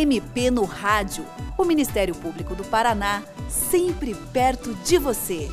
[0.00, 1.26] MP no Rádio,
[1.58, 5.46] o Ministério Público do Paraná, sempre perto de você.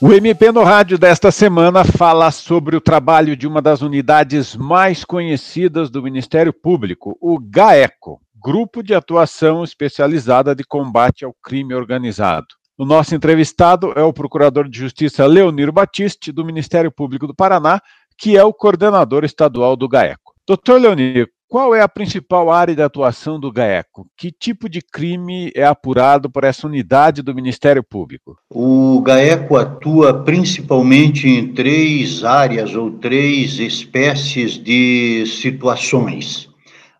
[0.00, 5.04] O MP no Rádio desta semana fala sobre o trabalho de uma das unidades mais
[5.04, 12.46] conhecidas do Ministério Público, o GAECO, Grupo de Atuação Especializada de Combate ao Crime Organizado.
[12.78, 17.80] O nosso entrevistado é o Procurador de Justiça Leonir Batiste, do Ministério Público do Paraná,
[18.16, 20.34] que é o coordenador estadual do GAECO.
[20.46, 24.06] Doutor Leonir, qual é a principal área de atuação do GAECO?
[24.16, 28.36] Que tipo de crime é apurado por essa unidade do Ministério Público?
[28.50, 36.48] O GAECO atua principalmente em três áreas ou três espécies de situações.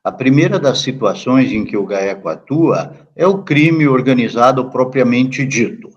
[0.05, 5.91] A primeira das situações em que o GAECO atua é o crime organizado propriamente dito.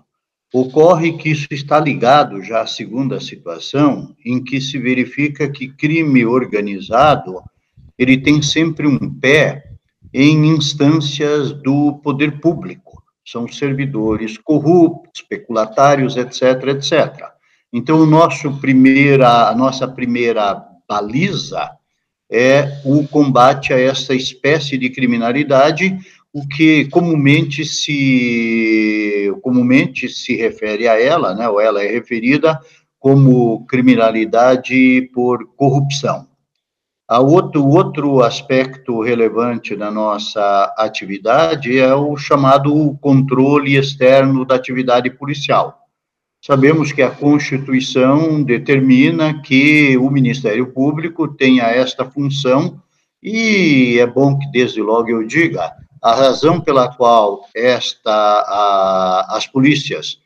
[0.52, 6.26] Ocorre que isso está ligado já à segunda situação, em que se verifica que crime
[6.26, 7.40] organizado
[8.00, 9.62] ele tem sempre um pé
[10.12, 13.02] em instâncias do poder público.
[13.22, 17.26] São servidores corruptos, especulatários, etc., etc.
[17.70, 21.70] Então, o nosso primeira, a nossa primeira baliza
[22.32, 25.98] é o combate a essa espécie de criminalidade,
[26.32, 32.58] o que comumente se comumente se refere a ela, né, ou ela é referida
[32.98, 36.29] como criminalidade por corrupção.
[37.10, 45.10] A outro, outro aspecto relevante da nossa atividade é o chamado controle externo da atividade
[45.10, 45.76] policial.
[46.40, 52.80] Sabemos que a Constituição determina que o Ministério Público tenha esta função,
[53.20, 59.48] e é bom que desde logo eu diga, a razão pela qual esta, a, as
[59.48, 60.20] polícias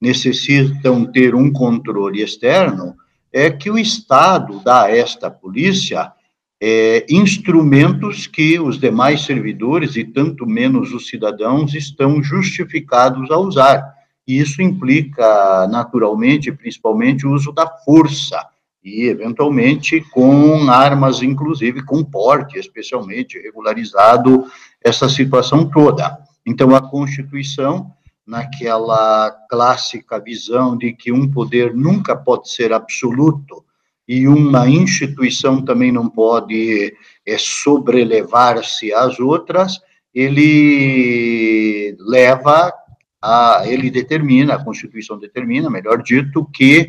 [0.00, 2.94] necessitam ter um controle externo
[3.32, 6.12] é que o Estado dá a esta polícia
[6.60, 13.94] é, instrumentos que os demais servidores, e tanto menos os cidadãos, estão justificados a usar.
[14.26, 18.44] E isso implica, naturalmente, principalmente, o uso da força,
[18.84, 24.46] e, eventualmente, com armas, inclusive com porte, especialmente regularizado,
[24.82, 26.18] essa situação toda.
[26.46, 27.92] Então, a Constituição,
[28.26, 33.64] naquela clássica visão de que um poder nunca pode ser absoluto,
[34.08, 36.94] e uma instituição também não pode
[37.26, 39.78] é, sobrelevar-se às outras,
[40.14, 42.72] ele leva
[43.20, 46.88] a, ele determina, a Constituição determina, melhor dito, que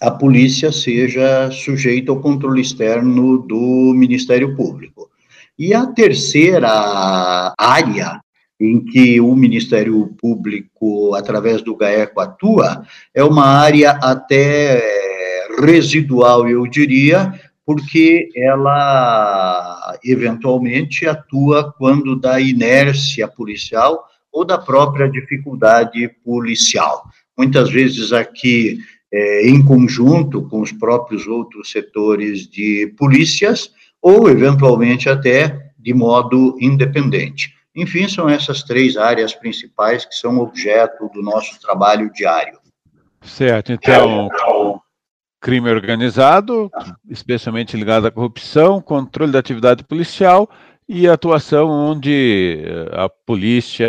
[0.00, 5.08] a polícia seja sujeita ao controle externo do Ministério Público.
[5.58, 8.20] E a terceira área
[8.58, 12.84] em que o Ministério Público, através do GAECO, atua,
[13.14, 14.82] é uma área até
[15.58, 17.32] residual, eu diria,
[17.64, 27.04] porque ela eventualmente atua quando da inércia policial ou da própria dificuldade policial.
[27.36, 28.78] Muitas vezes aqui,
[29.12, 36.56] é, em conjunto com os próprios outros setores de polícias, ou eventualmente até de modo
[36.60, 37.54] independente.
[37.74, 42.58] Enfim, são essas três áreas principais que são objeto do nosso trabalho diário.
[43.22, 44.28] Certo, então,
[45.46, 46.68] crime organizado,
[47.08, 50.50] especialmente ligado à corrupção, controle da atividade policial
[50.88, 53.88] e atuação onde eh, a polícia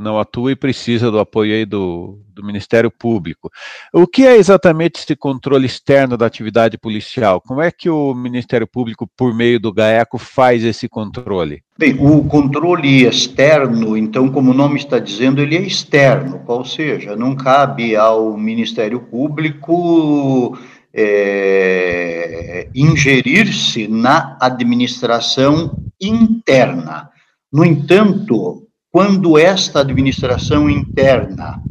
[0.00, 3.50] não atua e precisa do apoio do, do Ministério Público.
[3.92, 7.40] O que é exatamente esse controle externo da atividade policial?
[7.40, 11.62] Como é que o Ministério Público, por meio do GAECO, faz esse controle?
[11.78, 17.16] Bem, o controle externo, então, como o nome está dizendo, ele é externo, ou seja,
[17.16, 20.58] não cabe ao Ministério Público
[20.92, 27.10] é, ingerir-se na administração interna.
[27.52, 31.62] No entanto, quando esta administração interna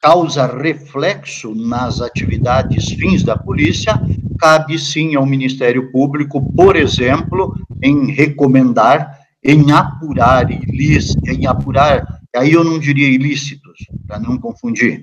[0.00, 4.00] causa reflexo nas atividades fins da polícia,
[4.38, 12.62] cabe sim ao Ministério Público, por exemplo, em recomendar, em apurar em apurar, aí eu
[12.62, 15.00] não diria ilícitos, para não confundir,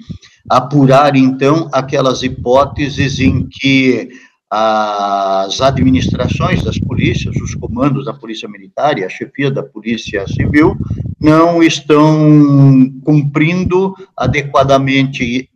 [0.50, 4.10] apurar então aquelas hipóteses em que
[4.50, 10.78] as administrações das polícias, os comandos da Polícia Militar e a chefia da Polícia Civil
[11.20, 15.50] não estão cumprindo adequadamente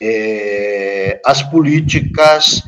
[0.00, 2.62] é, as políticas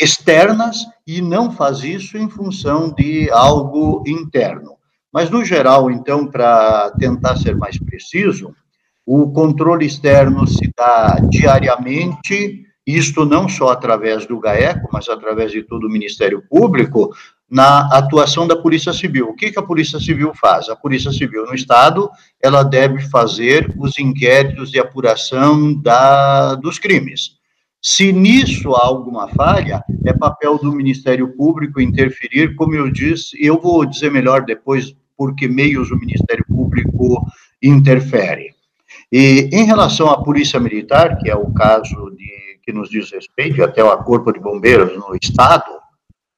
[0.00, 4.73] externas e não faz isso em função de algo interno.
[5.14, 8.52] Mas, no geral, então, para tentar ser mais preciso,
[9.06, 15.62] o controle externo se dá diariamente isto não só através do GAECO, mas através de
[15.62, 17.14] todo o Ministério Público,
[17.48, 19.28] na atuação da Polícia Civil.
[19.28, 20.68] O que, que a Polícia Civil faz?
[20.68, 22.10] A Polícia Civil no Estado,
[22.42, 27.36] ela deve fazer os inquéritos de apuração da, dos crimes.
[27.80, 33.60] Se nisso há alguma falha, é papel do Ministério Público interferir, como eu disse, eu
[33.60, 37.24] vou dizer melhor depois por que meios o Ministério Público
[37.62, 38.54] interfere.
[39.10, 43.62] E em relação à Polícia Militar, que é o caso de, que nos diz respeito,
[43.62, 45.70] até o Corpo de Bombeiros no Estado,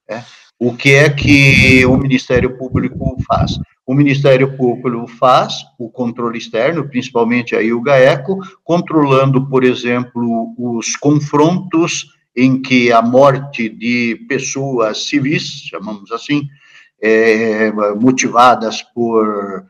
[0.09, 0.23] é,
[0.59, 3.59] o que é que o Ministério Público faz?
[3.87, 10.97] O Ministério Público faz o controle externo, principalmente aí o GAECO, controlando, por exemplo, os
[10.97, 16.49] confrontos em que a morte de pessoas civis, chamamos assim,
[17.01, 19.67] é, motivadas por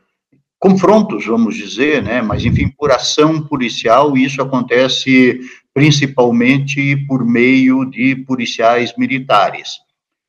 [0.59, 2.21] confrontos, vamos dizer, né?
[2.21, 5.39] Mas enfim, por ação policial, isso acontece
[5.73, 9.73] principalmente por meio de policiais militares.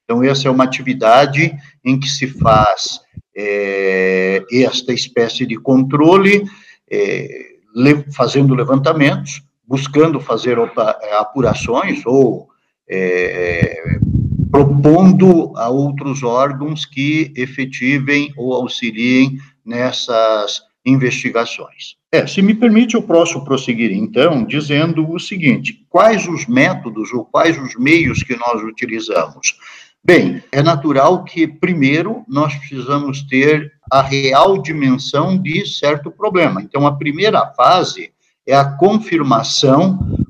[0.05, 1.55] Então, essa é uma atividade
[1.85, 3.01] em que se faz
[3.37, 6.45] é, esta espécie de controle,
[6.91, 7.29] é,
[7.75, 10.59] le, fazendo levantamentos, buscando fazer
[11.19, 12.49] apurações ou
[12.89, 13.99] é,
[14.59, 21.95] propondo a outros órgãos que efetivem ou auxiliem nessas investigações.
[22.11, 27.25] É, se me permite, eu posso prosseguir então dizendo o seguinte: quais os métodos ou
[27.25, 29.57] quais os meios que nós utilizamos?
[30.03, 36.61] Bem, é natural que, primeiro, nós precisamos ter a real dimensão de certo problema.
[36.63, 38.11] Então, a primeira fase
[38.45, 40.27] é a confirmação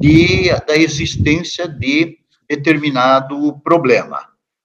[0.00, 4.20] de, da existência de determinado problema.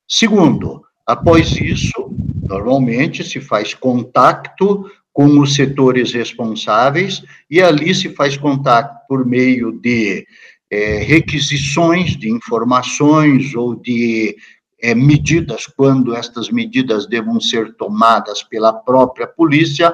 [0.08, 2.16] Segundo, após isso,
[2.48, 9.72] normalmente se faz contato com os setores responsáveis e ali se faz contato por meio
[9.80, 10.26] de
[10.72, 14.36] é, requisições de informações ou de
[14.82, 19.94] é, medidas, quando estas medidas devam ser tomadas pela própria polícia.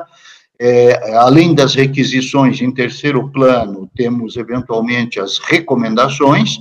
[0.57, 6.57] É, além das requisições em terceiro plano, temos eventualmente as recomendações,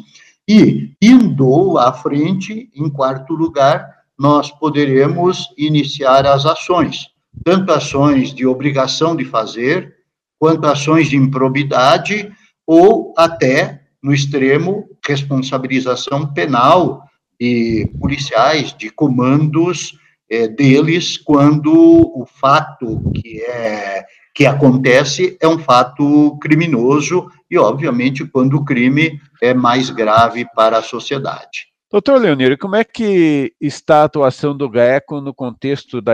[0.49, 7.09] e indo à frente, em quarto lugar, nós poderemos iniciar as ações,
[7.45, 9.95] tanto ações de obrigação de fazer,
[10.39, 12.33] quanto ações de improbidade,
[12.67, 17.05] ou até no extremo, responsabilização penal
[17.39, 19.99] de policiais, de comandos
[20.31, 24.05] é, deles, quando o fato que, é,
[24.35, 30.79] que acontece é um fato criminoso e, obviamente, quando o crime é mais grave para
[30.79, 31.69] a sociedade.
[31.91, 36.13] Doutor Leonir, como é que está a atuação do GAECO no contexto da,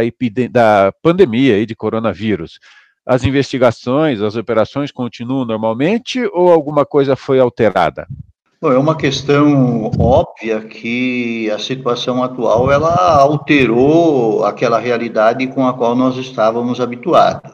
[0.51, 2.59] da pandemia de coronavírus?
[3.07, 8.07] as investigações, as operações continuam normalmente ou alguma coisa foi alterada?
[8.61, 15.75] Bom, é uma questão óbvia que a situação atual ela alterou aquela realidade com a
[15.75, 17.53] qual nós estávamos habituados.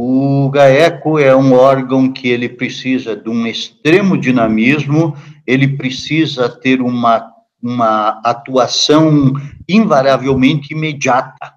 [0.00, 6.80] O GAECO é um órgão que ele precisa de um extremo dinamismo, ele precisa ter
[6.80, 7.28] uma,
[7.60, 9.32] uma atuação
[9.68, 11.52] invariavelmente imediata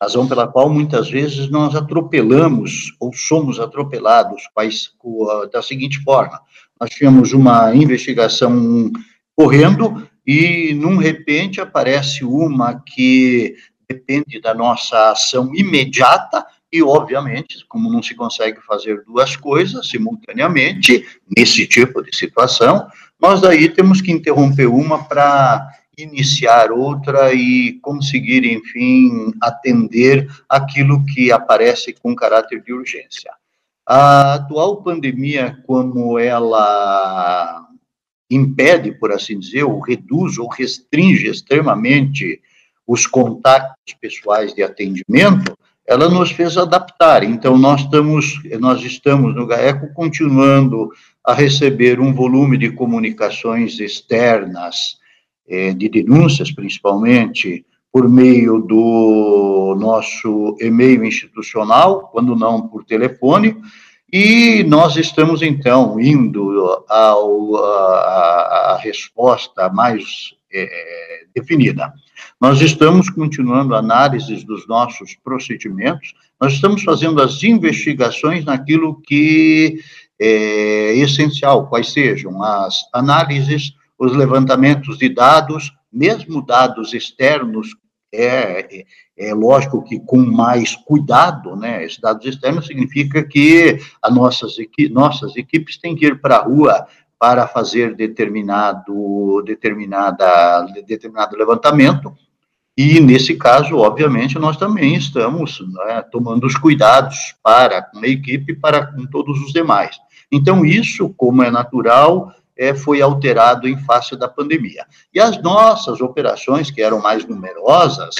[0.00, 4.44] razão pela qual muitas vezes nós atropelamos ou somos atropelados
[5.52, 6.40] da seguinte forma:
[6.80, 8.90] nós tínhamos uma investigação
[9.36, 13.54] correndo e, num repente, aparece uma que
[13.86, 16.42] depende da nossa ação imediata
[16.76, 21.06] e, obviamente, como não se consegue fazer duas coisas simultaneamente,
[21.36, 22.86] nesse tipo de situação,
[23.20, 25.66] nós daí temos que interromper uma para
[25.96, 33.32] iniciar outra e conseguir, enfim, atender aquilo que aparece com caráter de urgência.
[33.88, 37.66] A atual pandemia, como ela
[38.30, 42.40] impede, por assim dizer, ou reduz ou restringe extremamente
[42.86, 45.56] os contatos pessoais de atendimento,
[45.86, 47.22] ela nos fez adaptar.
[47.22, 50.90] Então, nós estamos, nós estamos no GAECO continuando
[51.24, 54.98] a receber um volume de comunicações externas,
[55.48, 63.56] é, de denúncias, principalmente por meio do nosso e-mail institucional, quando não por telefone,
[64.12, 71.92] e nós estamos, então, indo a resposta mais é, definida.
[72.40, 79.80] Nós estamos continuando análises dos nossos procedimentos, nós estamos fazendo as investigações naquilo que
[80.18, 87.68] é essencial, quais sejam as análises os levantamentos de dados, mesmo dados externos,
[88.12, 88.84] é,
[89.16, 91.84] é, lógico que com mais cuidado, né?
[91.84, 96.42] Esses dados externos significa que as nossas, equi nossas equipes têm que ir para a
[96.42, 96.86] rua
[97.18, 102.14] para fazer determinado, determinada, determinado levantamento,
[102.76, 108.54] E, nesse caso, obviamente, nós também estamos né, tomando os cuidados para com a equipe
[108.54, 109.96] para com todos os demais.
[110.30, 114.84] Então, isso, como é natural, é, foi alterado em face da pandemia.
[115.14, 118.16] E as nossas operações, que eram mais numerosas,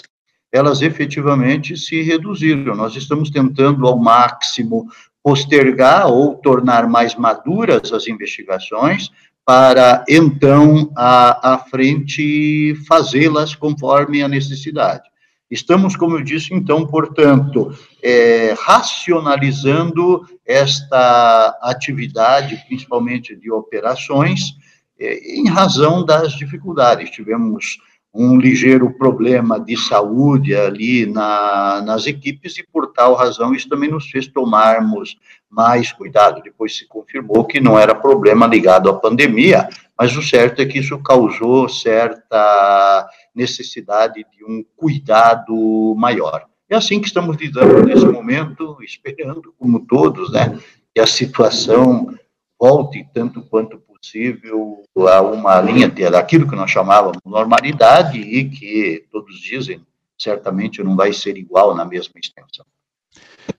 [0.51, 2.75] elas efetivamente se reduziram.
[2.75, 4.87] Nós estamos tentando ao máximo
[5.27, 9.11] postergar ou tornar mais maduras as investigações
[9.45, 15.03] para então à, frente fazê-las conforme a necessidade.
[15.51, 24.55] Estamos, como eu disse, então, portanto, é, racionalizando esta atividade, principalmente de operações,
[24.97, 27.11] é, em razão das dificuldades.
[27.11, 27.79] Tivemos
[28.19, 33.91] um ligeiro problema de saúde ali na, nas equipes e, por tal razão, isso também
[33.91, 35.17] nos fez tomarmos
[35.51, 36.43] mais cuidado.
[36.43, 39.69] Depois se confirmou que não era problema ligado à pandemia,
[39.99, 46.47] mas o certo é que isso causou certa necessidade de um cuidado maior.
[46.71, 50.59] É assim que estamos lidando nesse momento, esperando, como todos, né,
[50.95, 52.16] que a situação
[52.59, 59.37] volte tanto quanto possível a uma linha daquilo que nós chamávamos normalidade e que todos
[59.41, 59.81] dizem
[60.19, 62.65] certamente não vai ser igual na mesma extensão.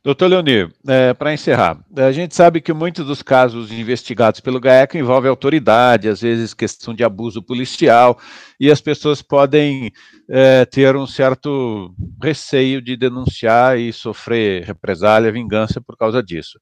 [0.03, 4.97] Doutor Leonir, é, para encerrar, a gente sabe que muitos dos casos investigados pelo GAECO
[4.97, 8.17] envolvem autoridade, às vezes questão de abuso policial,
[8.59, 9.91] e as pessoas podem
[10.29, 16.59] é, ter um certo receio de denunciar e sofrer represália, vingança por causa disso.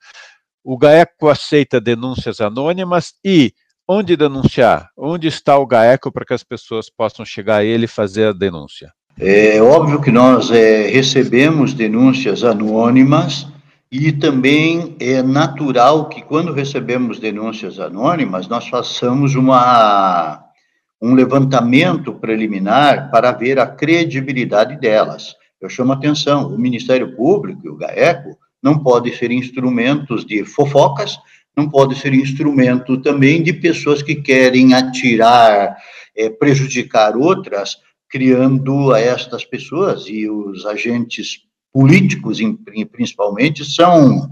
[0.65, 3.53] O GAECO aceita denúncias anônimas e
[3.87, 4.89] Onde denunciar?
[4.97, 8.33] Onde está o GAECO para que as pessoas possam chegar a ele e fazer a
[8.33, 8.91] denúncia?
[9.19, 13.47] É óbvio que nós é, recebemos denúncias anônimas
[13.91, 20.43] e também é natural que quando recebemos denúncias anônimas nós façamos uma,
[20.99, 25.35] um levantamento preliminar para ver a credibilidade delas.
[25.61, 30.43] Eu chamo a atenção, o Ministério Público e o GAECO não podem ser instrumentos de
[30.43, 31.19] fofocas,
[31.55, 35.77] não pode ser instrumento também de pessoas que querem atirar,
[36.17, 37.77] é, prejudicar outras,
[38.09, 41.41] criando a estas pessoas e os agentes
[41.71, 42.39] políticos,
[42.91, 44.31] principalmente, são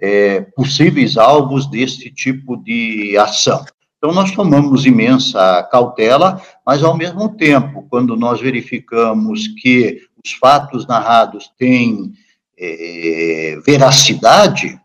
[0.00, 3.66] é, possíveis alvos desse tipo de ação.
[3.98, 10.86] Então, nós tomamos imensa cautela, mas, ao mesmo tempo, quando nós verificamos que os fatos
[10.86, 12.12] narrados têm
[12.58, 14.78] é, veracidade,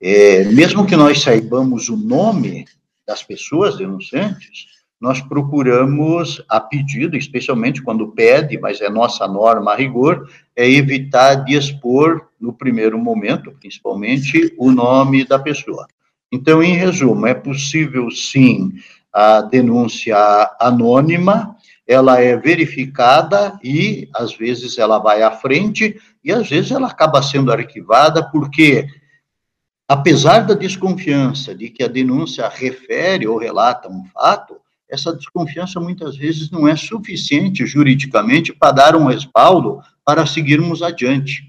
[0.00, 2.64] é, mesmo que nós saibamos o nome
[3.06, 4.66] das pessoas denunciantes,
[5.00, 11.34] nós procuramos, a pedido, especialmente quando pede, mas é nossa norma a rigor, é evitar
[11.34, 15.88] de expor, no primeiro momento, principalmente, o nome da pessoa.
[16.30, 18.72] Então, em resumo, é possível, sim,
[19.12, 20.16] a denúncia
[20.60, 21.56] anônima,
[21.86, 27.22] ela é verificada e, às vezes, ela vai à frente e, às vezes, ela acaba
[27.22, 28.86] sendo arquivada porque
[29.88, 34.56] apesar da desconfiança de que a denúncia refere ou relata um fato,
[34.88, 41.42] essa desconfiança muitas vezes não é suficiente juridicamente para dar um respaldo para seguirmos adiante.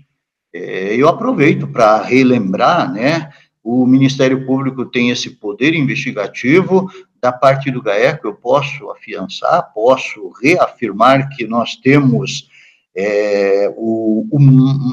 [0.53, 3.31] É, eu aproveito para relembrar, né,
[3.63, 10.33] o Ministério Público tem esse poder investigativo, da parte do GAECO eu posso afiançar, posso
[10.41, 12.49] reafirmar que nós temos
[12.95, 14.37] é, o, o,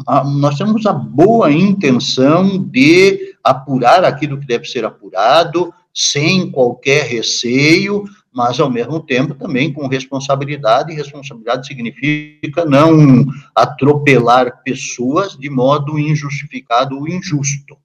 [0.07, 7.07] a, nós temos a boa intenção de apurar aquilo que deve ser apurado, sem qualquer
[7.07, 15.51] receio, mas ao mesmo tempo também com responsabilidade, e responsabilidade significa não atropelar pessoas de
[15.51, 17.77] modo injustificado ou injusto.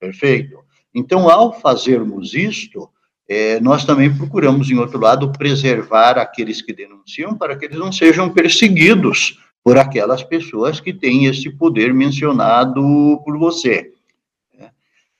[0.00, 0.58] Perfeito?
[0.94, 2.88] Então, ao fazermos isto,
[3.28, 7.92] é, nós também procuramos, em outro lado, preservar aqueles que denunciam para que eles não
[7.92, 12.82] sejam perseguidos por aquelas pessoas que têm esse poder mencionado
[13.24, 13.92] por você.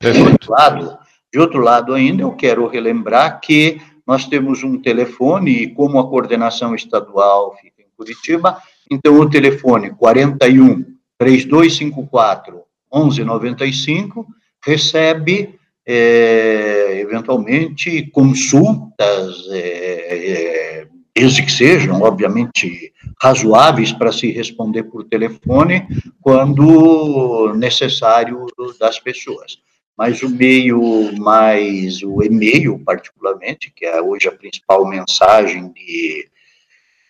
[0.00, 0.98] De outro lado,
[1.32, 6.08] de outro lado ainda, eu quero relembrar que nós temos um telefone, e como a
[6.08, 10.84] coordenação estadual fica em Curitiba, então o telefone 41
[11.18, 12.62] 3254
[12.92, 14.26] 1195
[14.64, 25.04] recebe é, eventualmente consultas, é, é, desde que sejam, obviamente, razoáveis para se responder por
[25.04, 25.86] telefone,
[26.20, 28.46] quando necessário
[28.78, 29.58] das pessoas.
[29.96, 36.28] Mas o meio mais, o e-mail, particularmente, que é hoje a principal mensagem de,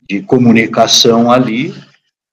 [0.09, 1.75] de comunicação ali,